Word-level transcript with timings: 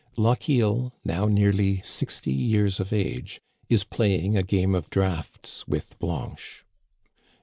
Lochiel, 0.17 0.93
now 1.05 1.25
nearly 1.27 1.79
sixty 1.83 2.33
years 2.33 2.79
of 2.79 2.91
age, 2.91 3.39
is 3.69 3.83
playing 3.83 4.35
a 4.35 4.41
game 4.41 4.73
of 4.73 4.89
draughts 4.89 5.67
with 5.67 5.99
Blanche. 5.99 6.65